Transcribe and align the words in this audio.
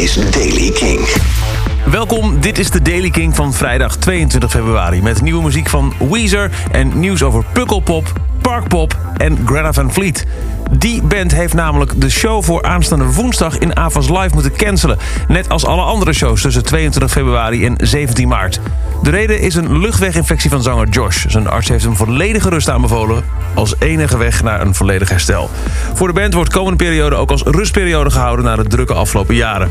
is 0.00 0.14
Daily 0.30 0.70
King. 0.70 1.00
Welkom, 1.90 2.40
dit 2.40 2.58
is 2.58 2.70
de 2.70 2.82
Daily 2.82 3.10
King 3.10 3.36
van 3.36 3.52
vrijdag 3.52 3.96
22 3.96 4.50
februari... 4.50 5.02
met 5.02 5.22
nieuwe 5.22 5.42
muziek 5.42 5.68
van 5.68 5.94
Weezer 6.10 6.50
en 6.72 7.00
nieuws 7.00 7.22
over 7.22 7.44
Pukkelpop, 7.52 8.12
Parkpop 8.42 8.98
en 9.16 9.38
Greta 9.46 9.72
Van 9.72 9.92
Fleet. 9.92 10.26
Die 10.70 11.02
band 11.02 11.34
heeft 11.34 11.54
namelijk 11.54 12.00
de 12.00 12.10
show 12.10 12.42
voor 12.42 12.62
aanstaande 12.62 13.12
woensdag 13.12 13.58
in 13.58 13.76
Avas 13.76 14.08
Live 14.08 14.30
moeten 14.32 14.56
cancelen. 14.56 14.98
Net 15.28 15.48
als 15.48 15.64
alle 15.64 15.82
andere 15.82 16.12
shows 16.12 16.42
tussen 16.42 16.64
22 16.64 17.10
februari 17.10 17.64
en 17.64 17.74
17 17.78 18.28
maart. 18.28 18.60
De 19.02 19.10
reden 19.10 19.40
is 19.40 19.54
een 19.54 19.78
luchtweginfectie 19.78 20.50
van 20.50 20.62
zanger 20.62 20.88
Josh. 20.88 21.24
Zijn 21.26 21.48
arts 21.48 21.68
heeft 21.68 21.84
hem 21.84 21.96
volledige 21.96 22.48
rust 22.48 22.70
aanbevolen 22.70 23.24
als 23.54 23.74
enige 23.78 24.16
weg 24.16 24.42
naar 24.42 24.60
een 24.60 24.74
volledig 24.74 25.08
herstel. 25.08 25.50
Voor 25.94 26.06
de 26.08 26.14
band 26.14 26.34
wordt 26.34 26.52
komende 26.52 26.84
periode 26.84 27.16
ook 27.16 27.30
als 27.30 27.42
rustperiode 27.42 28.10
gehouden... 28.10 28.44
na 28.44 28.56
de 28.56 28.64
drukke 28.68 28.94
afgelopen 28.94 29.34
jaren. 29.34 29.70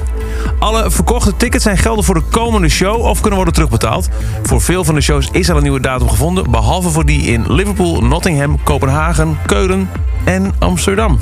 Alle 0.59 0.91
verkochte 0.91 1.37
tickets 1.37 1.63
zijn 1.63 1.77
gelden 1.77 2.03
voor 2.03 2.15
de 2.15 2.23
komende 2.29 2.69
show 2.69 3.01
of 3.01 3.17
kunnen 3.19 3.35
worden 3.35 3.53
terugbetaald. 3.53 4.09
Voor 4.43 4.61
veel 4.61 4.83
van 4.83 4.95
de 4.95 5.01
shows 5.01 5.29
is 5.31 5.49
al 5.49 5.55
een 5.55 5.63
nieuwe 5.63 5.79
datum 5.79 6.09
gevonden... 6.09 6.51
behalve 6.51 6.89
voor 6.89 7.05
die 7.05 7.21
in 7.21 7.53
Liverpool, 7.53 8.01
Nottingham, 8.01 8.63
Kopenhagen, 8.63 9.37
Keulen 9.45 9.89
en 10.23 10.53
Amsterdam. 10.59 11.17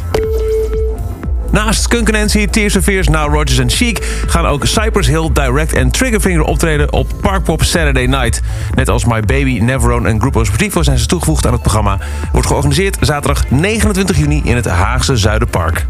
Naast 1.57 1.81
Skunk 1.81 2.11
Nancy, 2.11 2.47
Tears 2.47 2.75
of 2.75 2.83
Fears, 2.83 3.07
Now 3.07 3.33
Rogers 3.33 3.57
en 3.57 3.69
Chic... 3.69 4.23
gaan 4.27 4.45
ook 4.45 4.65
Cypress 4.65 5.09
Hill, 5.09 5.29
Direct 5.33 5.73
en 5.73 5.91
Triggerfinger 5.91 6.41
optreden 6.41 6.93
op 6.93 7.11
Parkpop 7.21 7.63
Saturday 7.63 8.05
Night. 8.05 8.41
Net 8.75 8.89
als 8.89 9.05
My 9.05 9.19
Baby, 9.19 9.59
Neverone 9.59 10.09
en 10.09 10.19
Grupo 10.19 10.43
Sportivo 10.43 10.83
zijn 10.83 10.97
ze 10.97 11.05
toegevoegd 11.05 11.45
aan 11.45 11.51
het 11.51 11.61
programma. 11.61 11.99
Wordt 12.31 12.47
georganiseerd 12.47 12.97
zaterdag 12.99 13.49
29 13.49 14.17
juni 14.17 14.41
in 14.43 14.55
het 14.55 14.65
Haagse 14.65 15.17
Zuiderpark. 15.17 15.85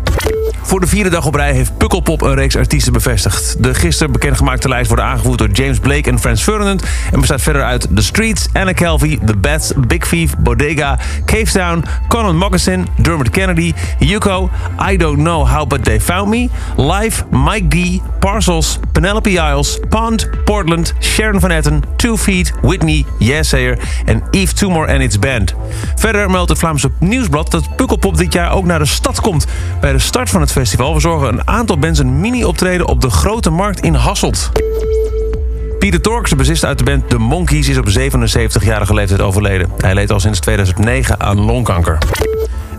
Voor 0.62 0.80
de 0.80 0.88
vierde 0.88 1.09
dag 1.09 1.26
op 1.26 1.35
rij 1.35 1.53
heeft 1.53 1.77
Pukkelpop 1.77 2.21
een 2.21 2.35
reeks 2.35 2.55
artiesten 2.55 2.93
bevestigd. 2.93 3.63
De 3.63 3.73
gisteren 3.73 4.12
bekendgemaakte 4.12 4.68
lijst 4.68 4.88
wordt 4.88 5.04
aangevoerd 5.04 5.38
door 5.38 5.49
James 5.49 5.79
Blake 5.79 6.10
en 6.10 6.20
Frans 6.20 6.43
Ferdinand... 6.43 6.84
en 7.12 7.20
bestaat 7.20 7.41
verder 7.41 7.63
uit 7.63 7.88
The 7.95 8.01
Streets, 8.01 8.48
Anna 8.54 8.71
Kelvy, 8.71 9.20
The 9.26 9.35
Bats, 9.35 9.71
Big 9.88 10.07
Thief, 10.07 10.38
Bodega... 10.38 10.99
Cavetown, 11.26 11.84
Conan 12.07 12.38
Moccasin, 12.38 12.88
Dermot 12.95 13.29
Kennedy, 13.29 13.73
Yuko... 13.99 14.49
I 14.91 14.98
Don't 14.98 15.18
Know 15.18 15.48
How 15.48 15.57
But 15.66 15.84
They 15.84 16.00
Found 16.00 16.30
Me... 16.30 16.50
Live, 16.76 17.24
Mike 17.32 17.68
D, 17.68 18.02
Parcels, 18.20 18.80
Penelope 18.91 19.32
Isles, 19.32 19.80
Pond, 19.90 20.30
Portland... 20.46 20.94
Sharon 21.00 21.40
Van 21.40 21.52
Etten, 21.52 21.84
Two 21.96 22.18
Feet, 22.18 22.54
Whitney, 22.62 23.05
Yes 23.20 23.50
Sayer 23.50 23.80
en 24.05 24.24
Eve 24.32 24.54
Tumor 24.54 24.88
and 24.88 25.02
Its 25.02 25.20
Band. 25.20 25.54
Verder 25.96 26.30
meldt 26.30 26.50
het 26.50 26.60
Vlaamse 26.60 26.91
Nieuwsblad 27.00 27.52
dat 27.52 27.76
Pukkelpop 27.76 28.18
dit 28.18 28.34
jaar 28.34 28.52
ook 28.52 28.66
naar 28.66 28.80
de 28.80 28.85
stad 28.85 29.22
komt. 29.22 29.46
Bij 29.82 29.91
de 29.91 30.00
start 30.00 30.30
van 30.30 30.41
het 30.41 30.52
festival 30.52 30.91
verzorgen 30.91 31.28
een 31.28 31.48
aantal 31.48 31.78
bands 31.78 32.00
een 32.00 32.20
mini-optreden 32.20 32.88
op 32.88 33.02
de 33.02 33.10
Grote 33.10 33.50
Markt 33.50 33.80
in 33.80 33.94
Hasselt. 33.94 34.52
Pieter 35.80 36.02
Torks, 36.02 36.30
de 36.30 36.35
bassist 36.35 36.66
uit 36.66 36.78
de 36.78 36.84
band 36.84 37.10
The 37.10 37.18
Monkeys, 37.18 37.70
is 37.70 37.78
op 37.78 37.90
77-jarige 37.90 38.94
leeftijd 38.94 39.22
overleden. 39.22 39.70
Hij 39.78 39.94
leed 39.94 40.12
al 40.12 40.20
sinds 40.20 40.40
2009 40.40 41.20
aan 41.20 41.40
longkanker. 41.40 41.98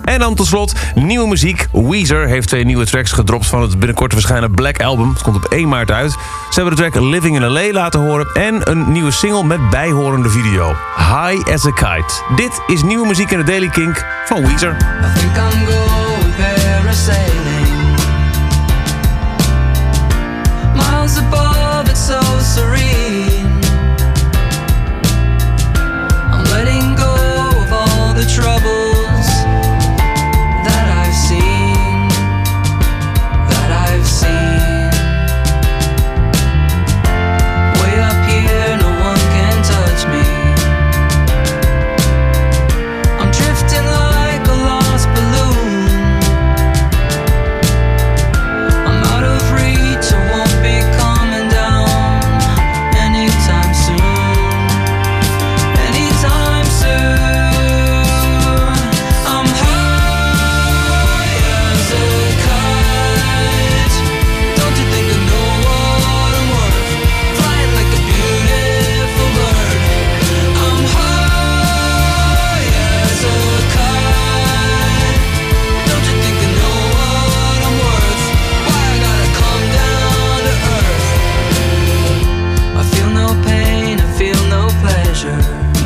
En 0.09 0.19
dan 0.19 0.35
tot 0.35 0.47
slot 0.47 0.73
nieuwe 0.95 1.29
muziek. 1.29 1.69
Weezer 1.73 2.27
heeft 2.27 2.49
twee 2.49 2.65
nieuwe 2.65 2.87
tracks 2.87 3.13
gedropt 3.13 3.47
van 3.47 3.63
het 3.63 3.79
binnenkort 3.79 4.13
verschijnen 4.13 4.51
Black 4.51 4.83
Album. 4.83 5.09
Het 5.09 5.23
komt 5.23 5.37
op 5.37 5.45
1 5.45 5.69
maart 5.69 5.91
uit. 5.91 6.11
Ze 6.11 6.61
hebben 6.61 6.77
de 6.77 6.91
track 6.91 7.05
Living 7.05 7.37
in 7.37 7.47
L.A. 7.47 7.73
laten 7.73 8.01
horen... 8.01 8.27
en 8.35 8.71
een 8.71 8.93
nieuwe 8.93 9.11
single 9.11 9.45
met 9.45 9.71
bijhorende 9.71 10.29
video. 10.29 10.75
High 10.97 11.53
as 11.53 11.67
a 11.67 11.71
Kite. 11.71 12.23
Dit 12.37 12.61
is 12.67 12.83
nieuwe 12.83 13.07
muziek 13.07 13.31
in 13.31 13.39
de 13.39 13.45
Daily 13.45 13.69
Kink 13.69 14.07
van 14.25 14.47
Weezer. 14.47 14.71
I 14.71 15.19
think 15.19 15.37
I'm 15.37 15.67
going 15.67 15.99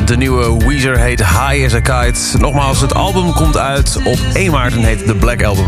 De 0.05 0.17
nieuwe 0.17 0.65
Weezer 0.65 0.99
heet 0.99 1.19
High 1.19 1.65
as 1.65 1.73
a 1.73 1.79
Kite. 1.79 2.37
Nogmaals, 2.37 2.81
het 2.81 2.93
album 2.93 3.33
komt 3.33 3.57
uit 3.57 3.97
op 4.03 4.17
1 4.33 4.51
maart 4.51 4.73
en 4.73 4.83
heet 4.83 5.05
The 5.05 5.15
Black 5.15 5.43
Album. 5.43 5.65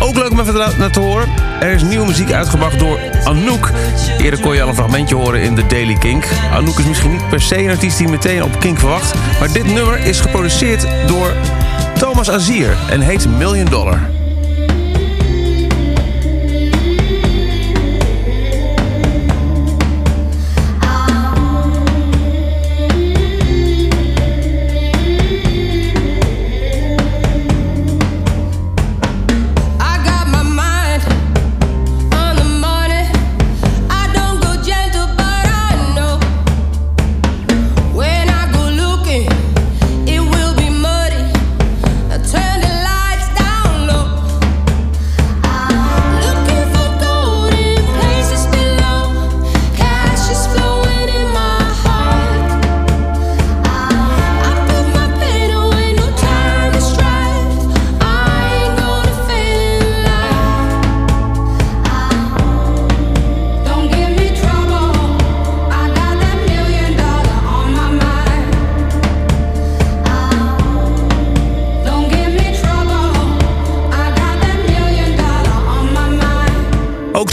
Ook 0.00 0.14
leuk 0.14 0.30
om 0.30 0.40
even 0.40 0.54
naar 0.78 0.90
te 0.90 1.00
horen. 1.00 1.28
Er 1.60 1.72
is 1.72 1.82
nieuwe 1.82 2.06
muziek 2.06 2.32
uitgebracht 2.32 2.78
door 2.78 2.98
Anouk. 3.24 3.70
Eerder 4.18 4.40
kon 4.40 4.54
je 4.54 4.62
al 4.62 4.68
een 4.68 4.74
fragmentje 4.74 5.14
horen 5.14 5.40
in 5.40 5.54
de 5.54 5.66
Daily 5.66 5.94
Kink. 5.94 6.24
Anouk 6.52 6.78
is 6.78 6.86
misschien 6.86 7.10
niet 7.10 7.28
per 7.28 7.40
se 7.40 7.58
een 7.58 7.70
artiest 7.70 7.98
die 7.98 8.08
meteen 8.08 8.42
op 8.42 8.60
Kink 8.60 8.78
verwacht. 8.78 9.14
Maar 9.38 9.52
dit 9.52 9.66
nummer 9.74 9.98
is 9.98 10.20
geproduceerd 10.20 10.86
door 11.06 11.32
Thomas 11.98 12.30
Azier 12.30 12.76
en 12.90 13.00
heet 13.00 13.28
Million 13.28 13.66
Dollar. 13.66 14.23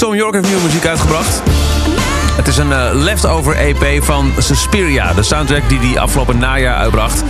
Tom 0.01 0.15
York 0.15 0.33
heeft 0.33 0.48
nieuwe 0.48 0.63
muziek 0.63 0.86
uitgebracht. 0.86 1.42
Het 2.36 2.48
is 2.48 2.57
een 2.57 2.71
eh, 2.71 2.89
leftover 2.94 3.56
EP 3.56 4.03
van 4.03 4.31
Suspiria, 4.38 5.13
de 5.13 5.24
soundtrack 5.24 5.69
die 5.69 5.80
hij 5.80 6.00
afgelopen 6.00 6.38
najaar 6.38 6.75
uitbracht. 6.75 7.24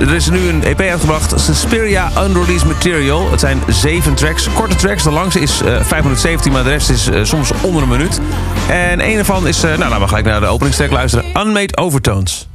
Er 0.00 0.14
is 0.14 0.30
nu 0.30 0.48
een 0.48 0.62
EP 0.62 0.80
uitgebracht, 0.80 1.40
Suspiria 1.40 2.10
Unreleased 2.24 2.66
Material. 2.66 3.30
Het 3.30 3.40
zijn 3.40 3.62
zeven 3.68 4.14
tracks, 4.14 4.48
korte 4.54 4.76
tracks. 4.76 5.02
De 5.02 5.10
langste 5.10 5.40
is 5.40 5.60
eh 5.60 5.82
517, 5.82 6.52
maar 6.52 6.62
de 6.62 6.70
rest 6.70 6.90
is 6.90 7.08
eh, 7.08 7.24
soms 7.24 7.50
onder 7.62 7.82
een 7.82 7.88
minuut. 7.88 8.20
En 8.68 9.00
een 9.00 9.18
ervan 9.18 9.46
is, 9.46 9.62
eh, 9.62 9.68
nou 9.70 9.78
laten 9.80 10.00
we 10.00 10.08
gelijk 10.08 10.26
naar 10.26 10.40
de 10.40 10.46
openingstrack 10.46 10.90
luisteren, 10.90 11.24
Unmade 11.36 11.76
Overtones. 11.76 12.48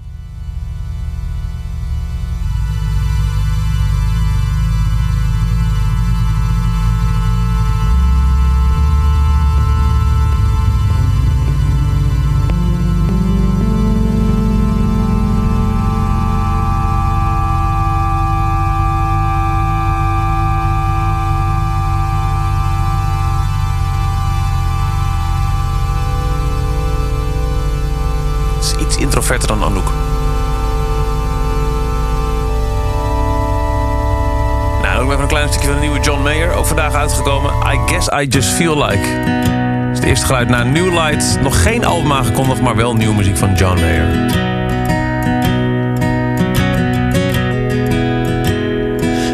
Introverter 29.13 29.47
dan 29.47 29.63
Anouk. 29.63 29.91
Nou, 34.81 35.03
ook 35.03 35.09
even 35.09 35.21
een 35.21 35.27
klein 35.27 35.47
stukje 35.47 35.67
van 35.67 35.75
de 35.75 35.81
nieuwe 35.81 35.99
John 35.99 36.21
Mayer. 36.21 36.53
Ook 36.53 36.65
vandaag 36.65 36.93
uitgekomen. 36.93 37.51
I 37.51 37.79
Guess 37.85 38.07
I 38.07 38.27
Just 38.27 38.49
Feel 38.49 38.77
Like. 38.77 39.23
Dat 39.83 39.91
is 39.91 39.97
het 39.97 40.03
eerste 40.03 40.25
geluid 40.25 40.49
naar 40.49 40.65
New 40.65 40.93
Light. 40.93 41.41
Nog 41.41 41.63
geen 41.63 41.85
album 41.85 42.11
aangekondigd, 42.11 42.61
maar 42.61 42.75
wel 42.75 42.95
nieuwe 42.95 43.15
muziek 43.15 43.37
van 43.37 43.53
John 43.53 43.79
Mayer. 43.79 44.31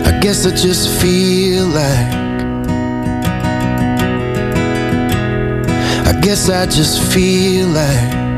I 0.05 0.19
guess 0.19 0.45
I 0.45 0.67
just 0.67 0.87
feel 0.87 1.65
like. 1.65 2.17
I 6.05 6.17
guess 6.21 6.49
I 6.49 6.65
just 6.65 6.99
feel 6.99 7.67
like. 7.67 8.28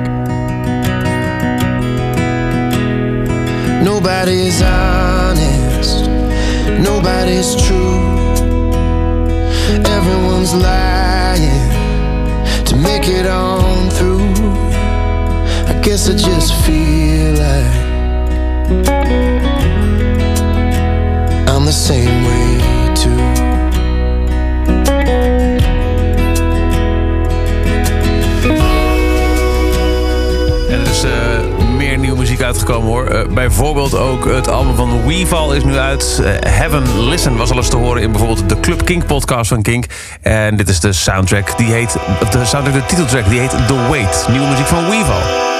Nobody's 3.83 4.61
honest, 4.61 6.05
nobody's 6.79 7.55
true. 7.55 8.10
Meer 31.91 31.99
nieuwe 31.99 32.17
muziek 32.17 32.41
uitgekomen 32.41 32.88
hoor. 32.88 33.05
Eh, 33.05 33.27
bijvoorbeeld 33.27 33.97
ook 33.97 34.25
het 34.25 34.47
album 34.47 34.75
van 34.75 35.05
Weeval 35.05 35.53
is 35.53 35.63
nu 35.63 35.77
uit. 35.77 36.21
Eh, 36.23 36.51
Heaven 36.51 37.07
Listen 37.07 37.38
was 37.38 37.51
al 37.51 37.57
eens 37.57 37.69
te 37.69 37.77
horen 37.77 38.01
in 38.01 38.11
bijvoorbeeld 38.11 38.49
de 38.49 38.59
Club 38.59 38.85
Kink 38.85 39.05
podcast 39.05 39.49
van 39.49 39.61
Kink. 39.61 39.85
En 40.21 40.55
dit 40.55 40.69
is 40.69 40.79
de 40.79 40.93
soundtrack, 40.93 41.57
die 41.57 41.71
heet, 41.71 41.97
de 42.31 42.45
soundtrack, 42.45 42.73
de 42.73 42.85
titeltrack, 42.85 43.29
die 43.29 43.39
heet 43.39 43.49
The 43.67 43.88
Wait. 43.89 44.25
Nieuwe 44.29 44.47
muziek 44.47 44.67
van 44.67 44.89
Weeval. 44.89 45.50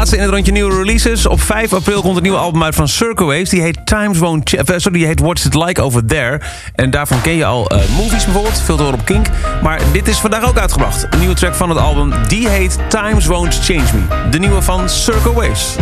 Laatste 0.00 0.18
in 0.18 0.24
het 0.24 0.32
rondje 0.32 0.52
nieuwe 0.52 0.76
releases. 0.76 1.26
Op 1.26 1.40
5 1.40 1.72
april 1.72 2.02
komt 2.02 2.16
een 2.16 2.22
nieuwe 2.22 2.38
album 2.38 2.62
uit 2.62 2.74
van 2.74 2.88
Circle 2.88 3.26
Waves. 3.26 3.48
Die 3.48 3.62
heet 3.62 3.86
Times 3.86 4.18
Won't 4.18 4.54
eh, 4.54 4.64
Sorry, 4.76 4.98
die 4.98 5.06
heet 5.06 5.20
What's 5.20 5.44
It 5.44 5.54
Like 5.54 5.82
Over 5.82 6.06
There. 6.06 6.40
En 6.74 6.90
daarvan 6.90 7.20
ken 7.20 7.32
je 7.32 7.44
al 7.44 7.70
eh, 7.70 7.88
movies 7.96 8.24
bijvoorbeeld. 8.24 8.60
Veel 8.60 8.76
te 8.76 8.82
horen 8.82 8.98
op 8.98 9.04
Kink. 9.04 9.26
Maar 9.62 9.80
dit 9.92 10.08
is 10.08 10.18
vandaag 10.18 10.48
ook 10.48 10.58
uitgebracht. 10.58 11.06
Een 11.10 11.18
nieuwe 11.18 11.34
track 11.34 11.54
van 11.54 11.68
het 11.68 11.78
album. 11.78 12.12
Die 12.28 12.48
heet 12.48 12.78
Times 12.88 13.26
Won't 13.26 13.58
Change 13.62 13.84
Me. 13.94 14.28
De 14.30 14.38
nieuwe 14.38 14.62
van 14.62 14.88
Circle 14.88 15.32
Waves. 15.32 15.76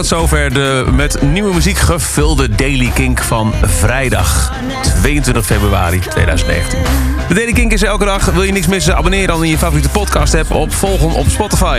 Tot 0.00 0.08
zover 0.08 0.54
de 0.54 0.84
met 0.92 1.22
nieuwe 1.22 1.54
muziek 1.54 1.78
gevulde 1.78 2.48
Daily 2.48 2.90
Kink 2.94 3.22
van 3.22 3.54
vrijdag 3.62 4.52
22 4.82 5.46
februari 5.46 5.98
2019. 5.98 6.78
De 7.28 7.34
Daily 7.34 7.52
Kink 7.52 7.72
is 7.72 7.82
elke 7.82 8.04
dag. 8.04 8.24
Wil 8.24 8.42
je 8.42 8.52
niks 8.52 8.66
missen? 8.66 8.96
Abonneer 8.96 9.26
dan 9.26 9.44
in 9.44 9.50
je 9.50 9.58
favoriete 9.58 9.88
podcast 9.88 10.34
app 10.34 10.50
op 10.50 10.74
volgen 10.74 11.12
op 11.12 11.28
Spotify. 11.28 11.78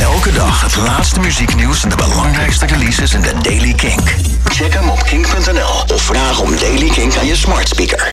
Elke 0.00 0.32
dag 0.32 0.62
het 0.62 0.76
laatste 0.76 1.20
muzieknieuws 1.20 1.82
en 1.82 1.88
de 1.88 1.96
belangrijkste 1.96 2.66
releases 2.66 3.14
in 3.14 3.20
de 3.20 3.32
Daily 3.42 3.74
Kink. 3.74 4.14
Check 4.44 4.74
hem 4.74 4.88
op 4.88 5.02
kink.nl 5.02 5.94
of 5.94 6.02
vraag 6.02 6.40
om 6.40 6.56
Daily 6.56 6.88
Kink 6.88 7.16
aan 7.16 7.26
je 7.26 7.36
smart 7.36 7.68
speaker. 7.68 8.06